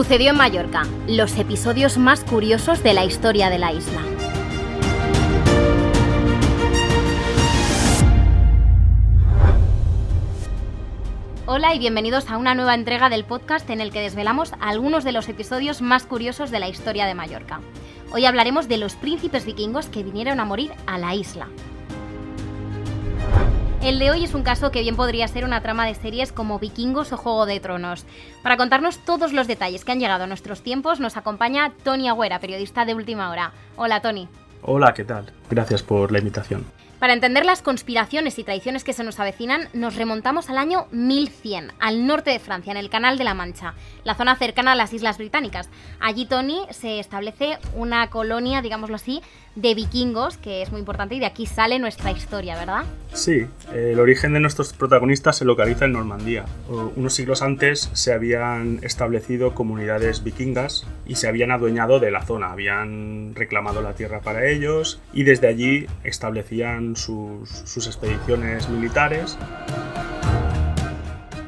Sucedió 0.00 0.30
en 0.30 0.38
Mallorca, 0.38 0.86
los 1.06 1.36
episodios 1.36 1.98
más 1.98 2.24
curiosos 2.24 2.82
de 2.82 2.94
la 2.94 3.04
historia 3.04 3.50
de 3.50 3.58
la 3.58 3.70
isla. 3.74 4.00
Hola 11.44 11.74
y 11.74 11.78
bienvenidos 11.78 12.30
a 12.30 12.38
una 12.38 12.54
nueva 12.54 12.74
entrega 12.74 13.10
del 13.10 13.26
podcast 13.26 13.68
en 13.68 13.82
el 13.82 13.92
que 13.92 14.00
desvelamos 14.00 14.54
algunos 14.58 15.04
de 15.04 15.12
los 15.12 15.28
episodios 15.28 15.82
más 15.82 16.06
curiosos 16.06 16.50
de 16.50 16.60
la 16.60 16.70
historia 16.70 17.04
de 17.04 17.14
Mallorca. 17.14 17.60
Hoy 18.10 18.24
hablaremos 18.24 18.68
de 18.68 18.78
los 18.78 18.94
príncipes 18.96 19.44
vikingos 19.44 19.90
que 19.90 20.02
vinieron 20.02 20.40
a 20.40 20.46
morir 20.46 20.72
a 20.86 20.96
la 20.96 21.14
isla. 21.14 21.46
El 23.82 23.98
de 23.98 24.10
hoy 24.10 24.24
es 24.24 24.34
un 24.34 24.42
caso 24.42 24.70
que 24.70 24.82
bien 24.82 24.94
podría 24.94 25.26
ser 25.26 25.42
una 25.46 25.62
trama 25.62 25.86
de 25.86 25.94
series 25.94 26.32
como 26.32 26.58
Vikingos 26.58 27.12
o 27.12 27.16
Juego 27.16 27.46
de 27.46 27.60
Tronos. 27.60 28.04
Para 28.42 28.58
contarnos 28.58 28.98
todos 28.98 29.32
los 29.32 29.46
detalles 29.46 29.86
que 29.86 29.92
han 29.92 30.00
llegado 30.00 30.24
a 30.24 30.26
nuestros 30.26 30.62
tiempos, 30.62 31.00
nos 31.00 31.16
acompaña 31.16 31.72
Tony 31.82 32.06
Agüera, 32.06 32.40
periodista 32.40 32.84
de 32.84 32.94
Última 32.94 33.30
Hora. 33.30 33.52
Hola, 33.76 34.02
Tony. 34.02 34.28
Hola, 34.60 34.92
¿qué 34.92 35.04
tal? 35.04 35.32
Gracias 35.48 35.82
por 35.82 36.12
la 36.12 36.18
invitación. 36.18 36.66
Para 37.00 37.14
entender 37.14 37.46
las 37.46 37.62
conspiraciones 37.62 38.38
y 38.38 38.44
tradiciones 38.44 38.84
que 38.84 38.92
se 38.92 39.04
nos 39.04 39.18
avecinan, 39.18 39.70
nos 39.72 39.96
remontamos 39.96 40.50
al 40.50 40.58
año 40.58 40.86
1100, 40.90 41.72
al 41.80 42.06
norte 42.06 42.28
de 42.28 42.38
Francia, 42.38 42.72
en 42.72 42.76
el 42.76 42.90
Canal 42.90 43.16
de 43.16 43.24
la 43.24 43.32
Mancha, 43.32 43.72
la 44.04 44.14
zona 44.14 44.36
cercana 44.36 44.72
a 44.72 44.74
las 44.74 44.92
Islas 44.92 45.16
Británicas. 45.16 45.70
Allí, 45.98 46.26
Tony, 46.26 46.60
se 46.68 47.00
establece 47.00 47.56
una 47.74 48.10
colonia, 48.10 48.60
digámoslo 48.60 48.96
así, 48.96 49.22
de 49.56 49.74
vikingos, 49.74 50.36
que 50.36 50.60
es 50.60 50.70
muy 50.70 50.78
importante, 50.78 51.14
y 51.14 51.20
de 51.20 51.26
aquí 51.26 51.46
sale 51.46 51.78
nuestra 51.78 52.10
historia, 52.10 52.56
¿verdad? 52.56 52.84
Sí, 53.14 53.46
el 53.74 53.98
origen 53.98 54.34
de 54.34 54.40
nuestros 54.40 54.72
protagonistas 54.74 55.38
se 55.38 55.44
localiza 55.44 55.86
en 55.86 55.92
Normandía. 55.92 56.44
Unos 56.96 57.14
siglos 57.14 57.42
antes 57.42 57.90
se 57.94 58.12
habían 58.12 58.78
establecido 58.82 59.54
comunidades 59.54 60.22
vikingas 60.22 60.86
y 61.06 61.16
se 61.16 61.28
habían 61.28 61.50
adueñado 61.50 61.98
de 61.98 62.10
la 62.10 62.22
zona, 62.22 62.52
habían 62.52 63.34
reclamado 63.34 63.82
la 63.82 63.94
tierra 63.94 64.20
para 64.20 64.46
ellos 64.46 65.00
y 65.12 65.24
desde 65.24 65.48
allí 65.48 65.86
establecían 66.04 66.89
sus, 66.96 67.86
expediciones 67.86 68.68
militares. 68.68 69.36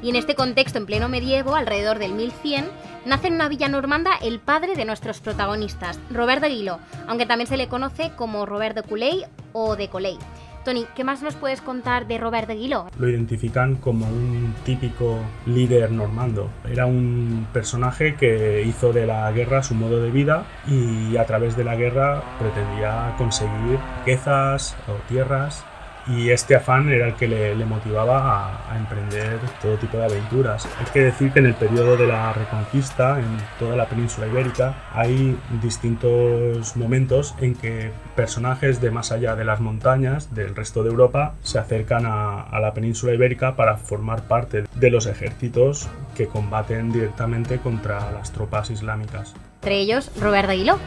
Y 0.03 0.11
en 0.11 0.17
este 0.17 0.35
contexto, 0.35 0.79
en 0.79 0.87
pleno 0.87 1.09
medievo, 1.09 1.55
alrededor 1.55 1.99
del 1.99 2.13
1100, 2.15 2.69
nace 3.05 3.29
en 3.29 3.35
una 3.35 3.49
villa 3.49 3.69
normanda 3.69 4.13
el 4.21 4.41
padre 4.41 4.75
de 4.75 4.85
nuestros 4.85 5.21
protagonistas, 5.21 5.99
Robert 6.11 6.43
de 6.43 6.49
Guiló, 6.49 6.79
aunque 7.07 7.27
también 7.27 7.47
se 7.47 7.57
le 7.57 7.69
conoce 7.69 8.13
como 8.17 8.47
Robert 8.47 8.75
de 8.75 8.83
Culey 8.83 9.25
o 9.53 9.77
de 9.77 9.89
Coley. 9.89 10.19
Tony, 10.65 10.87
¿qué 10.95 11.03
más 11.03 11.23
nos 11.23 11.35
puedes 11.35 11.61
contar 11.61 12.07
de 12.07 12.19
Robert 12.19 12.47
de 12.47 12.55
Guiló? 12.55 12.87
Lo 12.99 13.09
identifican 13.09 13.77
como 13.77 14.07
un 14.07 14.55
típico 14.65 15.19
líder 15.47 15.91
normando. 15.91 16.51
Era 16.71 16.87
un 16.87 17.49
personaje 17.53 18.15
que 18.15 18.63
hizo 18.63 18.93
de 18.93 19.07
la 19.07 19.31
guerra 19.33 19.63
su 19.63 19.75
modo 19.75 20.01
de 20.01 20.11
vida 20.11 20.45
y 20.69 21.17
a 21.17 21.27
través 21.27 21.57
de 21.57 21.65
la 21.65 21.75
guerra 21.75 22.23
pretendía 22.39 23.15
conseguir 23.19 23.79
riquezas 23.99 24.77
o 24.87 24.93
tierras 25.09 25.65
y 26.07 26.31
este 26.31 26.55
afán 26.55 26.89
era 26.91 27.09
el 27.09 27.15
que 27.15 27.29
le, 27.29 27.55
motivaba 27.65 28.71
a, 28.71 28.79
emprender 28.79 29.39
todo 29.61 29.77
tipo 29.77 29.97
de 29.97 30.05
aventuras. 30.05 30.69
Hay 30.79 30.87
que 30.93 31.01
decir 31.01 31.33
que 31.33 31.39
en 31.39 31.47
el 31.47 31.55
periodo 31.55 31.97
de 31.97 32.07
la 32.07 32.33
Reconquista, 32.33 33.19
en 33.19 33.39
toda 33.59 33.77
la 33.77 33.87
península 33.87 34.27
ibérica, 34.27 34.75
hay 34.93 35.39
distintos 35.63 36.77
momentos 36.77 37.35
en 37.41 37.55
que 37.55 37.93
personajes 38.17 38.81
de 38.81 38.91
más 38.91 39.13
allá 39.13 39.37
de 39.37 39.45
las 39.45 39.61
montañas, 39.61 40.35
del 40.35 40.55
resto 40.55 40.83
de 40.83 40.91
Europa, 40.91 41.35
se 41.43 41.59
acercan 41.59 42.05
a, 42.07 42.59
la 42.61 42.75
península 42.75 43.15
ibérica 43.15 43.57
para 43.57 43.77
formar 43.77 44.23
parte 44.23 44.65
de 44.75 44.91
los 44.91 45.07
ejércitos 45.07 45.89
que 46.17 46.27
combaten 46.27 46.93
directamente 46.93 47.59
contra 47.59 48.13
las 48.13 48.33
tropas 48.33 48.71
islámicas 48.71 49.35
entre 49.63 49.79
ellos 49.79 50.11
Robert 50.21 50.49
de 50.49 50.55
Aguiló. 50.55 50.79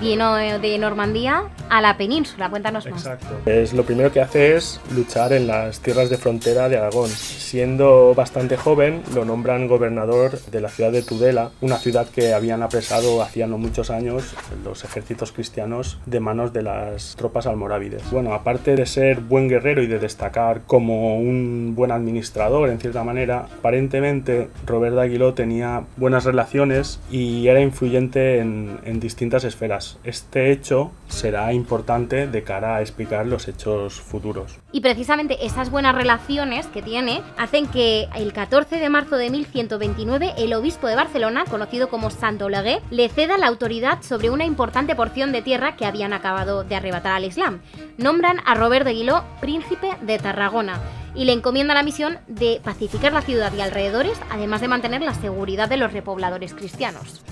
Vino 0.00 0.34
de 0.34 0.78
Normandía 0.78 1.44
a 1.70 1.80
la 1.80 1.96
península, 1.96 2.50
cuéntanos 2.50 2.86
más. 2.90 3.06
Exacto. 3.06 3.28
Es, 3.46 3.72
lo 3.72 3.84
primero 3.84 4.12
que 4.12 4.20
hace 4.20 4.56
es 4.56 4.80
luchar 4.94 5.32
en 5.32 5.46
las 5.46 5.80
tierras 5.80 6.10
de 6.10 6.18
frontera 6.18 6.68
de 6.68 6.76
Aragón. 6.76 7.08
Siendo 7.08 8.12
bastante 8.14 8.56
joven, 8.56 9.02
lo 9.14 9.24
nombran 9.24 9.68
gobernador 9.68 10.38
de 10.38 10.60
la 10.60 10.68
ciudad 10.68 10.92
de 10.92 11.02
Tudela, 11.02 11.50
una 11.60 11.78
ciudad 11.78 12.06
que 12.08 12.34
habían 12.34 12.62
apresado 12.62 13.22
hacía 13.22 13.46
no 13.46 13.56
muchos 13.56 13.90
años 13.90 14.34
los 14.64 14.84
ejércitos 14.84 15.32
cristianos 15.32 15.98
de 16.04 16.20
manos 16.20 16.52
de 16.52 16.62
las 16.62 17.16
tropas 17.16 17.46
almorávides. 17.46 18.02
Bueno, 18.10 18.34
aparte 18.34 18.76
de 18.76 18.84
ser 18.84 19.20
buen 19.20 19.48
guerrero 19.48 19.82
y 19.82 19.86
de 19.86 19.98
destacar 19.98 20.62
como 20.66 21.16
un 21.16 21.74
buen 21.74 21.90
administrador 21.90 22.68
en 22.68 22.80
cierta 22.80 23.02
manera, 23.02 23.46
aparentemente 23.58 24.48
Robert 24.66 24.94
de 24.96 25.02
Aguiló 25.02 25.32
tenía 25.32 25.84
buenas 25.96 26.24
relaciones 26.24 27.00
y 27.10 27.46
era 27.46 27.60
influyente 27.60 28.19
en, 28.20 29.00
distintas 29.00 29.44
esferas. 29.44 29.98
Este 30.04 30.52
hecho 30.52 30.92
será 31.08 31.52
importante 31.52 32.26
de 32.26 32.42
cara 32.42 32.76
a 32.76 32.80
explicar 32.82 33.26
los 33.26 33.48
hechos 33.48 34.00
futuros. 34.00 34.58
Y 34.72 34.80
precisamente 34.80 35.46
esas 35.46 35.70
buenas 35.70 35.94
relaciones 35.94 36.66
que 36.66 36.82
tiene 36.82 37.22
hacen 37.38 37.66
que 37.66 38.08
el 38.14 38.32
14 38.32 38.76
de 38.76 38.88
marzo 38.90 39.16
de 39.16 39.30
1129 39.30 40.34
el 40.36 40.52
obispo 40.54 40.86
de 40.86 40.96
Barcelona, 40.96 41.44
conocido 41.48 41.88
como 41.88 42.10
Santo 42.10 42.46
Olegué, 42.46 42.80
le 42.90 43.08
ceda 43.08 43.38
la 43.38 43.46
autoridad 43.46 44.02
sobre 44.02 44.30
una 44.30 44.44
importante 44.44 44.94
porción 44.94 45.32
de 45.32 45.42
tierra 45.42 45.76
que 45.76 45.86
habían 45.86 46.12
acabado 46.12 46.62
de 46.62 46.76
arrebatar 46.76 47.12
al 47.12 47.24
Islam. 47.24 47.60
Nombran 47.96 48.40
a 48.44 48.54
Robert 48.54 48.84
de 48.84 48.92
Guiló 48.92 49.24
príncipe 49.40 49.96
de 50.02 50.18
Tarragona 50.18 50.78
y 51.14 51.24
le 51.24 51.32
encomienda 51.32 51.74
la 51.74 51.82
misión 51.82 52.18
de 52.28 52.60
pacificar 52.62 53.12
la 53.12 53.22
ciudad 53.22 53.52
y 53.54 53.60
alrededores, 53.60 54.20
además 54.30 54.60
de 54.60 54.68
mantener 54.68 55.02
la 55.02 55.14
seguridad 55.14 55.68
de 55.68 55.76
los 55.76 55.92
repobladores 55.92 56.54
cristianos. 56.54 57.22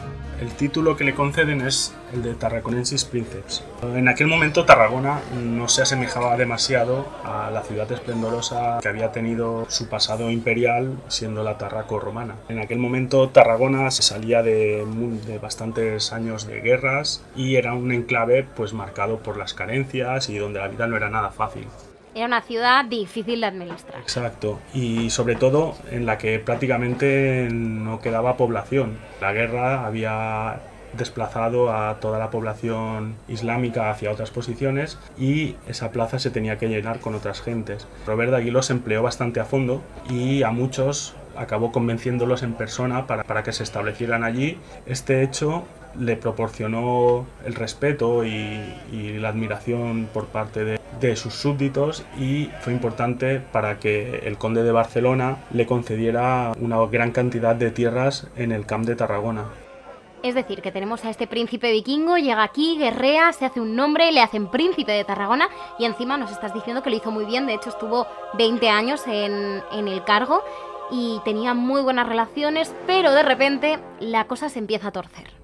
El 0.41 0.53
título 0.53 0.97
que 0.97 1.03
le 1.03 1.15
conceden 1.15 1.62
es 1.62 1.93
el 2.12 2.22
de 2.22 2.34
Tarraconensis 2.34 3.04
Princeps. 3.04 3.65
En 3.82 4.06
aquel 4.06 4.28
momento 4.28 4.65
Tarragona 4.65 5.21
no 5.34 5.69
se 5.69 5.82
asemejaba 5.82 6.37
demasiado 6.37 7.06
a 7.25 7.50
la 7.50 7.62
ciudad 7.62 7.91
esplendorosa 7.91 8.78
que 8.81 8.88
había 8.88 9.10
tenido 9.10 9.66
su 9.69 9.88
pasado 9.88 10.31
imperial 10.31 10.97
siendo 11.09 11.43
la 11.43 11.59
Tarraco 11.59 11.99
romana. 11.99 12.37
En 12.49 12.60
aquel 12.60 12.78
momento 12.78 13.31
Tarragona 13.31 13.91
se 13.91 14.03
salía 14.03 14.44
de, 14.44 14.87
de 15.26 15.38
bastantes 15.38 16.12
años 16.12 16.47
de 16.47 16.60
guerras 16.60 17.25
y 17.34 17.56
era 17.56 17.75
un 17.75 17.91
enclave 17.91 18.44
pues 18.44 18.72
marcado 18.72 19.19
por 19.19 19.37
las 19.38 19.55
carencias 19.55 20.28
y 20.28 20.38
donde 20.38 20.60
la 20.60 20.69
vida 20.69 20.87
no 20.87 20.97
era 20.97 21.10
nada 21.10 21.31
fácil. 21.31 21.66
Era 22.14 22.26
una 22.26 22.42
ciudad 22.42 22.84
difícil 22.84 23.41
de 23.41 23.46
administrar. 23.46 24.00
Exacto, 24.00 24.58
y 24.74 25.10
sobre 25.10 25.36
todo 25.36 25.74
en 25.91 26.06
la 26.06 26.19
que 26.19 26.38
prácticamente 26.38 27.48
no 27.50 28.00
quedaba 28.00 28.36
población. 28.36 28.98
La 29.20 29.32
guerra 29.32 29.86
había 29.86 30.60
desplazado 30.96 31.72
a 31.72 32.00
toda 32.00 32.19
la 32.19 32.30
población 32.30 33.16
islámica 33.28 33.91
hacia 33.91 34.10
otras 34.10 34.30
posiciones 34.30 34.98
y 35.19 35.56
esa 35.69 35.91
plaza 35.91 36.19
se 36.19 36.30
tenía 36.30 36.58
que 36.58 36.69
llenar 36.69 37.00
con 37.00 37.14
otras 37.14 37.42
gentes. 37.42 37.86
Robert 38.06 38.30
de 38.30 38.38
Aguiló 38.38 38.60
empleó 38.70 39.02
bastante 39.02 39.40
a 39.40 39.44
fondo 39.44 39.82
y 40.08 40.42
a 40.42 40.50
muchos 40.50 41.14
acabó 41.36 41.70
convenciéndolos 41.72 42.42
en 42.42 42.54
persona 42.54 43.06
para 43.06 43.42
que 43.42 43.52
se 43.52 43.62
establecieran 43.62 44.25
allí. 44.25 44.58
Este 44.86 45.22
hecho 45.22 45.64
le 45.98 46.16
proporcionó 46.16 47.26
el 47.44 47.54
respeto 47.54 48.25
y, 48.25 49.19
la 49.19 49.30
admiración 49.30 50.08
por 50.12 50.26
parte 50.26 50.64
de, 50.64 50.78
de, 51.00 51.16
sus 51.16 51.34
súbditos 51.34 52.04
y 52.19 52.50
fue 52.60 52.72
importante 52.72 53.41
para 53.41 53.78
que 53.78 54.22
el 54.26 54.38
conde 54.38 54.62
de 54.62 54.72
Barcelona 54.72 55.38
le 55.53 55.66
concediera 55.66 56.53
una 56.60 56.78
gran 56.86 57.12
cantidad 57.12 57.54
de 57.54 57.70
tierras 57.70 58.28
en 58.36 58.53
el 58.53 58.66
Camp 58.66 58.86
de 58.86 58.97
Tarragona. 58.97 59.44
Es 60.22 60.34
decir, 60.34 60.62
que 60.62 60.72
tenemos 60.72 61.04
a 61.04 61.10
este 61.10 61.28
príncipe 61.28 61.70
vikingo, 61.70 62.19
llega 62.19 62.42
aquí, 62.42 62.76
guerrea, 62.76 63.32
se 63.32 63.44
hace 63.47 63.60
un 63.60 63.76
nombre, 63.76 64.10
le 64.10 64.20
hacen 64.20 64.50
príncipe 64.50 64.91
de 64.91 65.04
Tarragona 65.04 65.48
y 65.78 65.84
encima 65.84 66.19
nos 66.19 66.32
estás 66.32 66.53
diciendo 66.53 66.82
que 66.82 66.91
lo 66.91 66.97
hizo 66.97 67.12
muy 67.12 67.25
bien, 67.25 67.47
de 67.47 67.54
hecho 67.54 67.70
estuvo 67.70 68.06
20 68.37 68.69
años 68.69 69.06
en, 69.06 69.62
en 69.70 69.87
el 69.87 70.03
cargo 70.04 70.42
y 70.91 71.20
tenía 71.25 71.54
muy 71.54 71.82
buenas 71.82 72.08
relaciones, 72.08 72.75
pero 72.87 73.12
de 73.12 73.23
repente 73.23 73.78
la 74.00 74.25
cosa 74.25 74.49
se 74.49 74.58
empieza 74.58 74.88
a 74.88 74.93
torcer. 74.93 75.38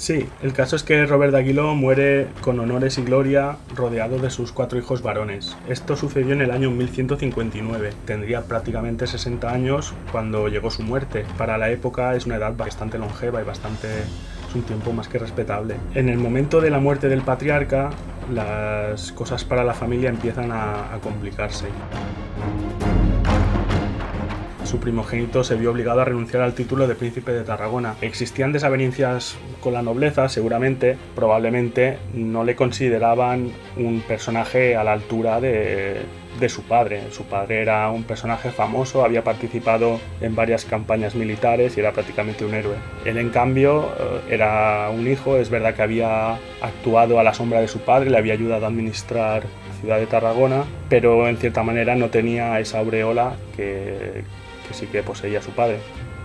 Sí, 0.00 0.26
el 0.40 0.54
caso 0.54 0.76
es 0.76 0.82
que 0.82 1.04
Robert 1.04 1.30
de 1.30 1.40
Aguiló 1.40 1.74
muere 1.74 2.28
con 2.40 2.58
honores 2.58 2.96
y 2.96 3.02
gloria 3.02 3.58
rodeado 3.76 4.18
de 4.18 4.30
sus 4.30 4.50
cuatro 4.50 4.78
hijos 4.78 5.02
varones. 5.02 5.58
Esto 5.68 5.94
sucedió 5.94 6.32
en 6.32 6.40
el 6.40 6.52
año 6.52 6.70
1159. 6.70 7.90
Tendría 8.06 8.40
prácticamente 8.44 9.06
60 9.06 9.52
años 9.52 9.92
cuando 10.10 10.48
llegó 10.48 10.70
su 10.70 10.82
muerte. 10.82 11.26
Para 11.36 11.58
la 11.58 11.68
época 11.70 12.14
es 12.14 12.24
una 12.24 12.36
edad 12.36 12.56
bastante 12.56 12.96
longeva 12.96 13.42
y 13.42 13.44
bastante 13.44 13.88
es 13.88 14.54
un 14.54 14.62
tiempo 14.62 14.90
más 14.94 15.06
que 15.06 15.18
respetable. 15.18 15.76
En 15.94 16.08
el 16.08 16.16
momento 16.16 16.62
de 16.62 16.70
la 16.70 16.78
muerte 16.78 17.10
del 17.10 17.20
patriarca, 17.20 17.90
las 18.32 19.12
cosas 19.12 19.44
para 19.44 19.64
la 19.64 19.74
familia 19.74 20.08
empiezan 20.08 20.50
a 20.50 20.98
complicarse 21.02 21.66
su 24.70 24.78
primogénito 24.78 25.42
se 25.42 25.56
vio 25.56 25.72
obligado 25.72 26.00
a 26.00 26.04
renunciar 26.04 26.44
al 26.44 26.54
título 26.54 26.86
de 26.86 26.94
príncipe 26.94 27.32
de 27.32 27.42
Tarragona. 27.42 27.96
Existían 28.02 28.52
desavenencias 28.52 29.36
con 29.60 29.72
la 29.72 29.82
nobleza, 29.82 30.28
seguramente, 30.28 30.96
probablemente 31.16 31.98
no 32.14 32.44
le 32.44 32.54
consideraban 32.54 33.50
un 33.76 34.00
personaje 34.06 34.76
a 34.76 34.84
la 34.84 34.92
altura 34.92 35.40
de, 35.40 36.02
de 36.38 36.48
su 36.48 36.62
padre. 36.62 37.10
Su 37.10 37.24
padre 37.24 37.62
era 37.62 37.90
un 37.90 38.04
personaje 38.04 38.50
famoso, 38.50 39.04
había 39.04 39.24
participado 39.24 39.98
en 40.20 40.36
varias 40.36 40.64
campañas 40.64 41.16
militares 41.16 41.76
y 41.76 41.80
era 41.80 41.90
prácticamente 41.90 42.44
un 42.44 42.54
héroe. 42.54 42.76
Él, 43.04 43.18
en 43.18 43.30
cambio, 43.30 43.88
eh, 43.98 44.34
era 44.34 44.88
un 44.90 45.08
hijo, 45.08 45.36
es 45.36 45.50
verdad 45.50 45.74
que 45.74 45.82
había 45.82 46.34
actuado 46.62 47.18
a 47.18 47.24
la 47.24 47.34
sombra 47.34 47.60
de 47.60 47.66
su 47.66 47.80
padre, 47.80 48.10
le 48.10 48.18
había 48.18 48.34
ayudado 48.34 48.66
a 48.66 48.68
administrar 48.68 49.42
la 49.42 49.80
ciudad 49.80 49.98
de 49.98 50.06
Tarragona, 50.06 50.62
pero 50.88 51.28
en 51.28 51.38
cierta 51.38 51.64
manera 51.64 51.96
no 51.96 52.08
tenía 52.10 52.60
esa 52.60 52.78
aureola 52.78 53.32
que, 53.56 54.22
que 54.70 54.74
sí 54.76 54.86
que 54.86 55.02
poseía 55.02 55.42
su 55.42 55.50
padre. 55.50 55.78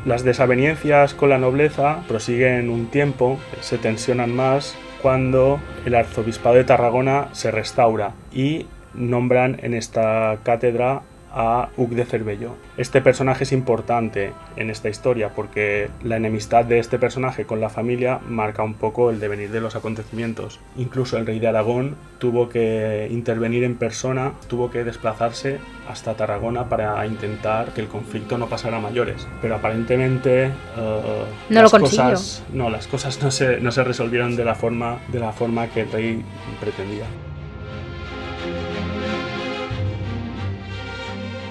Las 0.05 0.23
desavenencias 0.23 1.15
con 1.15 1.29
la 1.29 1.39
nobleza 1.39 2.03
prosiguen 2.07 2.69
un 2.69 2.85
tiempo, 2.87 3.39
se 3.61 3.79
tensionan 3.79 4.35
más 4.35 4.75
cuando 5.01 5.59
el 5.83 5.95
arzobispado 5.95 6.55
de 6.55 6.63
Tarragona 6.63 7.29
se 7.31 7.49
restaura 7.49 8.13
y 8.31 8.67
nombran 8.93 9.57
en 9.63 9.73
esta 9.73 10.37
cátedra 10.43 11.01
a 11.35 11.69
Hug 11.75 11.89
de 11.89 12.05
Cervello. 12.05 12.55
Este 12.77 13.01
personaje 13.01 13.43
es 13.43 13.51
importante 13.51 14.31
en 14.55 14.69
esta 14.69 14.89
historia 14.89 15.29
porque 15.29 15.89
la 16.01 16.15
enemistad 16.15 16.65
de 16.65 16.79
este 16.79 16.97
personaje 16.97 17.45
con 17.45 17.59
la 17.59 17.69
familia 17.69 18.19
marca 18.27 18.63
un 18.63 18.73
poco 18.73 19.09
el 19.09 19.19
devenir 19.19 19.51
de 19.51 19.61
los 19.61 19.75
acontecimientos. 19.75 20.59
Incluso 20.77 21.17
el 21.17 21.25
rey 21.25 21.39
de 21.39 21.47
Aragón 21.47 21.95
tuvo 22.19 22.49
que 22.49 23.07
intervenir 23.11 23.63
en 23.63 23.75
persona, 23.75 24.31
tuvo 24.47 24.71
que 24.71 24.83
desplazarse 24.83 25.59
hasta 25.89 26.15
Tarragona 26.15 26.69
para 26.69 27.05
intentar 27.05 27.73
que 27.73 27.81
el 27.81 27.87
conflicto 27.87 28.37
no 28.37 28.47
pasara 28.47 28.77
a 28.77 28.79
mayores. 28.79 29.27
Pero 29.41 29.55
aparentemente 29.55 30.47
uh, 30.47 31.53
no 31.53 31.61
las 31.61 31.73
lo 31.73 31.79
cosas 31.79 32.43
no 32.53 32.69
las 32.69 32.87
cosas 32.87 33.21
no 33.21 33.29
se, 33.29 33.59
no 33.59 33.71
se 33.71 33.83
resolvieron 33.83 34.35
de 34.35 34.45
la 34.45 34.55
forma 34.55 34.99
de 35.09 35.19
la 35.19 35.31
forma 35.33 35.67
que 35.67 35.81
el 35.81 35.91
rey 35.91 36.23
pretendía. 36.59 37.05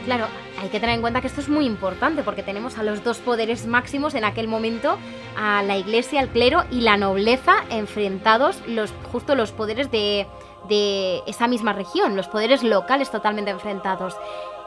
Claro, 0.05 0.27
hay 0.61 0.69
que 0.69 0.81
tener 0.81 0.97
en 0.97 1.01
cuenta 1.01 1.23
que 1.23 1.29
esto 1.29 1.41
es 1.41 1.49
muy 1.49 1.65
importante 1.65 2.23
porque 2.23 2.43
tenemos 2.43 2.77
a 2.77 2.83
los 2.83 3.03
dos 3.03 3.19
poderes 3.19 3.67
máximos 3.67 4.15
en 4.15 4.25
aquel 4.25 4.49
momento, 4.49 4.99
a 5.37 5.63
la 5.63 5.79
iglesia, 5.79 6.21
el 6.21 6.29
clero 6.29 6.65
y 6.71 6.83
la 6.83 6.99
nobleza 6.99 7.55
enfrentados, 7.71 8.61
los, 8.67 8.93
justo 9.11 9.35
los 9.35 9.53
poderes 9.53 9.91
de, 9.91 10.27
de 10.69 11.23
esa 11.27 11.49
misma 11.49 11.73
región, 11.73 12.17
los 12.17 12.29
poderes 12.29 12.63
locales 12.63 13.11
totalmente 13.11 13.51
enfrentados. 13.51 14.15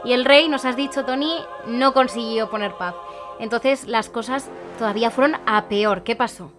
Y 0.03 0.13
el 0.13 0.25
rey, 0.25 0.47
nos 0.49 0.65
has 0.65 0.75
dicho, 0.75 1.05
Tony, 1.05 1.37
no 1.67 1.93
consiguió 1.93 2.49
poner 2.49 2.73
paz. 2.73 2.95
Entonces 3.39 3.85
las 3.85 4.09
cosas 4.09 4.49
todavía 4.79 5.11
fueron 5.11 5.39
a 5.45 5.67
peor. 5.67 6.03
¿Qué 6.03 6.15
pasó? 6.15 6.51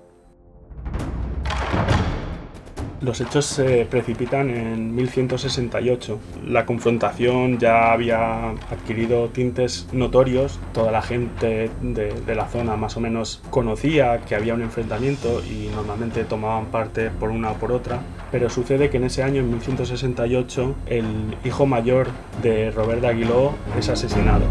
Los 3.01 3.21
hechos 3.21 3.47
se 3.47 3.87
precipitan 3.87 4.51
en 4.51 4.95
1168. 4.97 6.19
La 6.49 6.67
confrontación 6.67 7.59
ya 7.59 7.93
había 7.93 8.51
adquirido 8.51 9.29
tintes 9.29 9.87
notorios. 9.93 10.59
Toda 10.73 10.91
la 10.91 11.01
gente 11.01 11.71
de, 11.81 12.35
la 12.35 12.49
zona 12.49 12.77
más 12.77 12.97
o 12.97 13.01
menos 13.01 13.41
conocía 13.51 14.19
que 14.23 14.35
había 14.35 14.55
un 14.55 14.63
enfrentamiento 14.63 15.43
y 15.45 15.69
normalmente 15.73 16.25
tomaban 16.25 16.67
parte 16.67 17.11
por 17.11 17.31
una 17.31 17.53
o 17.53 17.55
por 17.55 17.71
otra. 17.71 18.01
Pero 18.33 18.51
sucede 18.51 18.91
que 18.91 18.97
en 18.97 19.05
ese 19.05 19.23
año, 19.23 19.41
en 19.43 19.51
1168, 19.51 20.75
el 20.87 21.37
hijo 21.45 21.67
mayor 21.67 22.09
de 22.43 22.73
Robert 22.73 23.01
de 23.01 23.07
Aguiló 23.07 23.55
es 23.79 23.89
asesinado. 23.89 24.45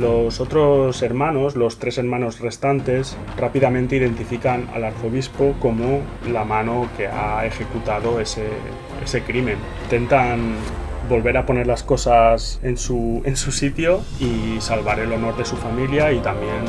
Los 0.00 0.40
otros 0.40 1.02
hermanos, 1.02 1.56
los 1.56 1.78
tres 1.78 1.98
hermanos 1.98 2.40
restantes, 2.40 3.18
rápidamente 3.36 3.96
identifican 3.96 4.66
al 4.72 4.84
arzobispo 4.84 5.54
como 5.60 6.00
la 6.26 6.42
mano 6.42 6.88
que 6.96 7.06
ha 7.06 7.44
ejecutado 7.44 8.18
ese, 8.18 8.48
crimen. 9.26 9.58
Intentan 9.82 10.54
volver 11.06 11.36
a 11.36 11.44
poner 11.44 11.66
las 11.66 11.82
cosas 11.82 12.60
en 12.62 12.78
su, 12.78 13.20
en 13.26 13.36
su 13.36 13.52
sitio 13.52 14.00
y 14.18 14.58
salvar 14.62 15.00
el 15.00 15.12
honor 15.12 15.36
de 15.36 15.44
su 15.44 15.56
familia 15.56 16.10
y 16.12 16.20
también 16.20 16.64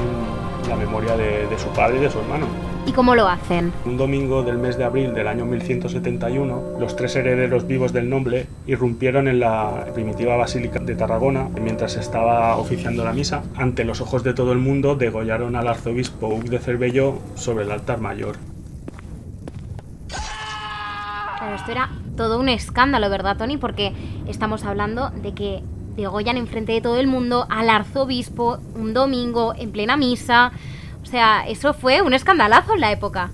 la 0.67 0.75
memoria 0.75 1.15
de, 1.15 1.47
de 1.47 1.57
su 1.57 1.69
padre 1.69 1.99
y 1.99 2.01
de 2.01 2.09
su 2.09 2.19
hermano. 2.19 2.70
¿Y 2.85 2.93
cómo 2.93 3.15
lo 3.15 3.27
hacen? 3.27 3.71
Un 3.85 3.97
domingo 3.97 4.43
del 4.43 4.57
mes 4.57 4.77
de 4.77 4.83
abril 4.83 5.13
del 5.13 5.27
año 5.27 5.45
1171, 5.45 6.79
los 6.79 6.95
tres 6.95 7.15
herederos 7.15 7.67
vivos 7.67 7.93
del 7.93 8.09
noble 8.09 8.47
irrumpieron 8.65 9.27
en 9.27 9.39
la 9.39 9.85
primitiva 9.93 10.35
basílica 10.35 10.79
de 10.79 10.95
Tarragona 10.95 11.47
mientras 11.61 11.95
estaba 11.95 12.57
oficiando 12.57 13.03
la 13.03 13.13
misa. 13.13 13.43
Ante 13.55 13.85
los 13.85 14.01
ojos 14.01 14.23
de 14.23 14.33
todo 14.33 14.51
el 14.51 14.57
mundo, 14.57 14.95
degollaron 14.95 15.55
al 15.55 15.67
arzobispo 15.67 16.27
Hug 16.27 16.45
de 16.45 16.59
Cervello 16.59 17.19
sobre 17.35 17.65
el 17.65 17.71
altar 17.71 17.99
mayor. 18.01 18.37
Esto 21.55 21.71
era 21.71 21.89
todo 22.17 22.39
un 22.39 22.49
escándalo, 22.49 23.09
¿verdad, 23.09 23.37
Tony? 23.37 23.57
Porque 23.57 23.93
estamos 24.27 24.63
hablando 24.63 25.11
de 25.11 25.33
que 25.33 25.63
degollan 25.95 26.37
enfrente 26.37 26.71
de 26.71 26.81
todo 26.81 26.97
el 26.97 27.07
mundo 27.07 27.45
al 27.49 27.69
arzobispo 27.69 28.57
un 28.75 28.93
domingo 28.93 29.53
en 29.55 29.71
plena 29.71 29.97
misa. 29.97 30.51
O 31.03 31.05
sea, 31.05 31.45
eso 31.47 31.73
fue 31.73 32.01
un 32.01 32.13
escandalazo 32.13 32.75
en 32.75 32.81
la 32.81 32.91
época. 32.91 33.31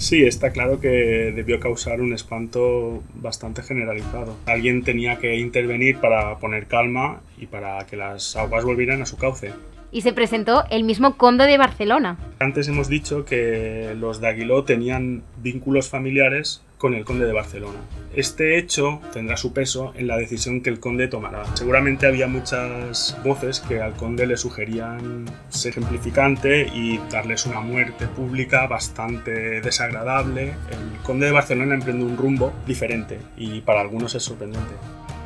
Sí, 0.00 0.24
está 0.24 0.50
claro 0.50 0.80
que 0.80 0.88
debió 0.88 1.60
causar 1.60 2.00
un 2.00 2.14
espanto 2.14 3.02
bastante 3.16 3.62
generalizado. 3.62 4.34
Alguien 4.46 4.82
tenía 4.82 5.18
que 5.18 5.36
intervenir 5.36 5.98
para 5.98 6.38
poner 6.38 6.66
calma 6.66 7.20
y 7.38 7.46
para 7.46 7.84
que 7.86 7.96
las 7.96 8.34
aguas 8.34 8.64
volvieran 8.64 9.02
a 9.02 9.06
su 9.06 9.18
cauce. 9.18 9.52
Y 9.92 10.00
se 10.00 10.14
presentó 10.14 10.64
el 10.70 10.84
mismo 10.84 11.18
conde 11.18 11.46
de 11.46 11.58
Barcelona. 11.58 12.16
Antes 12.38 12.68
hemos 12.68 12.88
dicho 12.88 13.26
que 13.26 13.94
los 13.98 14.22
de 14.22 14.28
Aguiló 14.28 14.64
tenían 14.64 15.22
vínculos 15.42 15.90
familiares 15.90 16.62
con 16.80 16.94
el 16.94 17.04
conde 17.04 17.26
de 17.26 17.32
Barcelona. 17.34 17.78
Este 18.16 18.58
hecho 18.58 19.00
tendrá 19.12 19.36
su 19.36 19.52
peso 19.52 19.92
en 19.96 20.06
la 20.06 20.16
decisión 20.16 20.62
que 20.62 20.70
el 20.70 20.80
conde 20.80 21.08
tomará. 21.08 21.44
Seguramente 21.54 22.06
había 22.06 22.26
muchas 22.26 23.16
voces 23.22 23.60
que 23.60 23.82
al 23.82 23.92
conde 23.92 24.26
le 24.26 24.38
sugerían 24.38 25.26
ser 25.50 25.72
ejemplificante 25.72 26.66
y 26.74 26.98
darles 27.10 27.44
una 27.44 27.60
muerte 27.60 28.06
pública 28.06 28.66
bastante 28.66 29.60
desagradable. 29.60 30.54
El 30.70 31.02
conde 31.02 31.26
de 31.26 31.32
Barcelona 31.32 31.74
emprende 31.74 32.02
un 32.02 32.16
rumbo 32.16 32.50
diferente 32.66 33.20
y 33.36 33.60
para 33.60 33.82
algunos 33.82 34.14
es 34.14 34.22
sorprendente. 34.22 34.72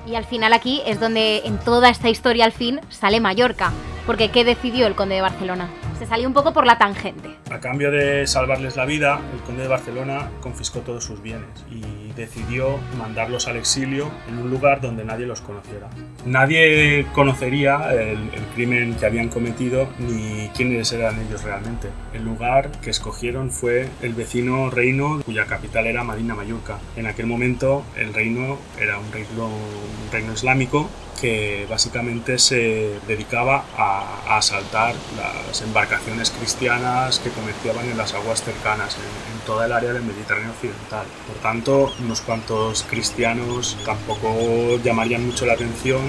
Y 0.06 0.16
al 0.16 0.24
final 0.24 0.52
aquí 0.52 0.82
es 0.86 0.98
donde 0.98 1.42
en 1.44 1.58
toda 1.58 1.88
esta 1.88 2.10
historia 2.10 2.44
al 2.46 2.52
fin 2.52 2.80
sale 2.90 3.20
Mallorca. 3.20 3.72
Porque 4.06 4.30
¿qué 4.30 4.44
decidió 4.44 4.86
el 4.86 4.96
conde 4.96 5.14
de 5.14 5.20
Barcelona? 5.22 5.70
Se 6.04 6.10
salió 6.10 6.28
un 6.28 6.34
poco 6.34 6.52
por 6.52 6.66
la 6.66 6.76
tangente. 6.76 7.30
A 7.50 7.60
cambio 7.60 7.90
de 7.90 8.26
salvarles 8.26 8.76
la 8.76 8.84
vida, 8.84 9.18
el 9.32 9.40
conde 9.40 9.62
de 9.62 9.68
Barcelona 9.68 10.28
confiscó 10.42 10.80
todos 10.80 11.02
sus 11.02 11.22
bienes 11.22 11.64
y 11.70 12.12
decidió 12.12 12.78
mandarlos 12.98 13.48
al 13.48 13.56
exilio 13.56 14.10
en 14.28 14.36
un 14.36 14.50
lugar 14.50 14.82
donde 14.82 15.02
nadie 15.02 15.24
los 15.24 15.40
conociera. 15.40 15.88
Nadie 16.26 17.06
conocería 17.14 17.90
el, 17.94 18.18
el 18.34 18.44
crimen 18.54 18.96
que 18.96 19.06
habían 19.06 19.30
cometido 19.30 19.88
ni 19.98 20.50
quiénes 20.54 20.93
eran 20.93 21.19
ellos 21.22 21.43
realmente. 21.43 21.88
El 22.12 22.22
lugar 22.22 22.70
que 22.82 22.90
escogieron 22.90 23.50
fue 23.50 23.88
el 24.02 24.12
vecino 24.12 24.69
reino 24.69 25.22
cuya 25.24 25.46
capital 25.46 25.86
era 25.86 26.05
Madina 26.05 26.34
Mayurca. 26.34 26.81
En 26.96 27.06
aquel 27.06 27.24
momento 27.24 27.82
el 27.96 28.12
reino 28.12 28.58
era 28.79 28.98
un 28.98 29.10
reino, 29.10 29.46
un 29.46 30.12
reino 30.12 30.34
islámico 30.34 30.90
que 31.19 31.67
básicamente 31.70 32.38
se 32.38 32.98
dedicaba 33.06 33.64
a, 33.79 34.24
a, 34.29 34.36
asaltar 34.36 34.94
las 35.17 35.62
embarcaciones 35.62 35.94
cristianas 36.39 37.19
que 37.19 37.31
comerciaban 37.31 37.89
en 37.89 37.96
las 37.96 38.15
aguas 38.15 38.43
cercanas, 38.43 38.96
en, 38.96 39.03
en, 39.03 39.41
toda 39.46 39.67
el 39.67 39.72
área 39.72 39.93
del 39.93 40.03
Mediterráneo 40.03 40.51
occidental. 40.51 41.06
Por 41.27 41.36
tanto, 41.36 41.93
unos 42.01 42.20
cuantos 42.22 42.82
cristianos 42.84 43.77
tampoco 43.84 44.79
llamarían 44.82 45.27
mucho 45.27 45.46
la 45.46 45.55
atención, 45.55 46.03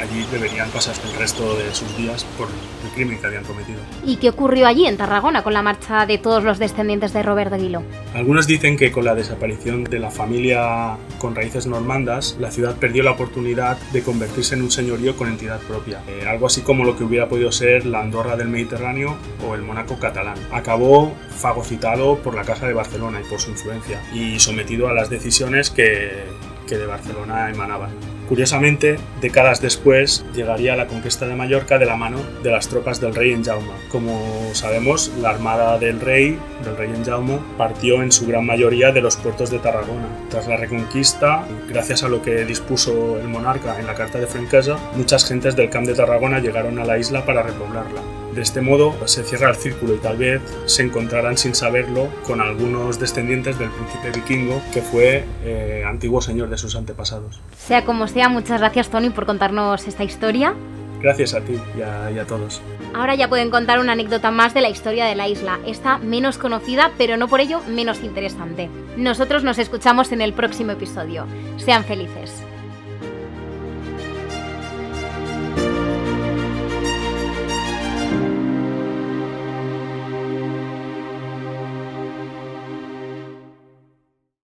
allí 0.00 0.26
deberían 0.30 0.70
pasar 0.70 0.94
el 1.04 1.18
resto 1.18 1.56
de 1.56 1.74
sus 1.74 1.96
días 1.96 2.24
por 2.36 2.48
el 2.48 2.90
crimen 2.94 3.18
que 3.18 3.26
habían 3.26 3.44
cometido. 3.44 3.80
¿Y 4.04 4.16
qué 4.16 4.28
ocurrió 4.30 4.66
allí 4.66 4.86
en 4.86 4.96
Tarragona 4.96 5.42
con 5.42 5.52
la 5.52 5.62
marcha 5.62 6.06
de 6.06 6.18
todos 6.18 6.44
los 6.44 6.58
descendientes 6.58 7.12
de 7.12 7.22
Robert 7.22 7.50
de 7.50 7.56
Aguiló? 7.56 7.82
Algunos 8.14 8.46
dicen 8.46 8.76
que 8.76 8.92
con 8.92 9.04
la 9.04 9.14
desaparición 9.14 9.84
de 9.84 9.98
la 9.98 10.10
familia 10.10 10.96
con 11.18 11.34
raíces 11.34 11.66
normandas, 11.66 12.36
la 12.40 12.50
ciudad 12.50 12.76
perdió 12.76 13.02
la 13.02 13.12
oportunidad 13.12 13.78
de 13.92 14.02
convertirse 14.02 14.54
en 14.54 14.62
un 14.62 14.70
señorío 14.70 15.16
con 15.16 15.28
entidad 15.28 15.60
propia, 15.60 16.00
eh, 16.08 16.26
algo 16.26 16.46
así 16.46 16.62
como 16.62 16.84
lo 16.84 16.96
que 16.96 17.04
hubiera 17.04 17.28
podido 17.28 17.52
ser 17.52 17.86
la 17.86 18.00
Andorra 18.00 18.36
del 18.36 18.48
Mediterráneo 18.48 19.16
o 19.46 19.54
el 19.54 19.62
Mónaco 19.62 19.98
catalán. 19.98 20.36
Acabó 20.52 21.14
fagocitado 21.36 22.18
por 22.18 22.34
la 22.34 22.42
Casa 22.42 22.66
de 22.66 22.72
Barcelona 22.72 23.20
y 23.20 23.28
por 23.28 23.40
su 23.40 23.50
influencia, 23.50 24.02
y 24.12 24.38
sometido 24.38 24.88
a 24.88 24.92
las 24.92 25.10
decisiones 25.10 25.70
que, 25.70 26.24
que 26.66 26.76
de 26.76 26.86
Barcelona 26.86 27.50
emanaban. 27.50 27.90
Curiosamente, 28.32 28.96
décadas 29.20 29.60
después 29.60 30.24
llegaría 30.34 30.74
la 30.74 30.86
conquista 30.86 31.26
de 31.26 31.34
Mallorca 31.34 31.78
de 31.78 31.84
la 31.84 31.96
mano 31.96 32.16
de 32.42 32.50
las 32.50 32.66
tropas 32.66 32.98
del 32.98 33.14
rey 33.14 33.30
en 33.30 33.44
Jaume. 33.44 33.74
Como 33.90 34.54
sabemos, 34.54 35.12
la 35.20 35.28
armada 35.28 35.78
del 35.78 36.00
rey, 36.00 36.38
del 36.64 36.78
rey 36.78 36.88
en 36.96 37.04
Jaume, 37.04 37.40
partió 37.58 38.02
en 38.02 38.10
su 38.10 38.26
gran 38.26 38.46
mayoría 38.46 38.90
de 38.90 39.02
los 39.02 39.16
puertos 39.16 39.50
de 39.50 39.58
Tarragona. 39.58 40.08
Tras 40.30 40.48
la 40.48 40.56
reconquista, 40.56 41.46
gracias 41.68 42.04
a 42.04 42.08
lo 42.08 42.22
que 42.22 42.46
dispuso 42.46 43.18
el 43.18 43.28
monarca 43.28 43.78
en 43.78 43.86
la 43.86 43.94
Carta 43.94 44.18
de 44.18 44.26
Franquesa, 44.26 44.78
muchas 44.94 45.26
gentes 45.26 45.54
del 45.54 45.68
Camp 45.68 45.86
de 45.86 45.92
Tarragona 45.92 46.38
llegaron 46.38 46.78
a 46.78 46.86
la 46.86 46.96
isla 46.96 47.26
para 47.26 47.42
repoblarla. 47.42 48.00
De 48.34 48.40
este 48.40 48.62
modo 48.62 48.94
se 49.06 49.24
cierra 49.24 49.50
el 49.50 49.56
círculo 49.56 49.94
y 49.94 49.98
tal 49.98 50.16
vez 50.16 50.40
se 50.64 50.82
encontrarán 50.82 51.36
sin 51.36 51.54
saberlo 51.54 52.08
con 52.26 52.40
algunos 52.40 52.98
descendientes 52.98 53.58
del 53.58 53.70
príncipe 53.70 54.10
vikingo 54.10 54.62
que 54.72 54.80
fue 54.80 55.24
eh, 55.44 55.84
antiguo 55.86 56.22
señor 56.22 56.48
de 56.48 56.56
sus 56.56 56.74
antepasados. 56.74 57.40
Sea 57.58 57.84
como 57.84 58.08
sea, 58.08 58.28
muchas 58.28 58.60
gracias 58.60 58.88
Tony 58.88 59.10
por 59.10 59.26
contarnos 59.26 59.86
esta 59.86 60.04
historia. 60.04 60.54
Gracias 61.02 61.34
a 61.34 61.40
ti 61.40 61.60
y 61.76 61.82
a, 61.82 62.10
y 62.10 62.18
a, 62.18 62.24
todos. 62.24 62.62
Ahora 62.94 63.16
ya 63.16 63.28
pueden 63.28 63.50
contar 63.50 63.80
una 63.80 63.92
anécdota 63.92 64.30
más 64.30 64.54
de 64.54 64.60
la 64.60 64.70
historia 64.70 65.04
de 65.04 65.16
la 65.16 65.26
isla, 65.28 65.58
esta 65.66 65.98
menos 65.98 66.38
conocida, 66.38 66.92
pero 66.96 67.16
no 67.16 67.26
por 67.28 67.40
ello 67.40 67.60
menos 67.68 68.02
interesante. 68.02 68.70
Nosotros 68.96 69.42
nos 69.42 69.58
escuchamos 69.58 70.12
en 70.12 70.20
el 70.20 70.32
próximo 70.32 70.72
episodio. 70.72 71.26
Sean 71.56 71.84
felices. 71.84 72.44